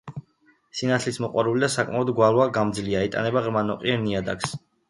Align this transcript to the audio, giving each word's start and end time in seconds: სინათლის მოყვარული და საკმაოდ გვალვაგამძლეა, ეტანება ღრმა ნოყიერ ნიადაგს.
სინათლის 0.79 1.19
მოყვარული 1.25 1.63
და 1.65 1.69
საკმაოდ 1.75 2.13
გვალვაგამძლეა, 2.21 3.07
ეტანება 3.11 3.47
ღრმა 3.49 3.67
ნოყიერ 3.71 4.05
ნიადაგს. 4.09 4.61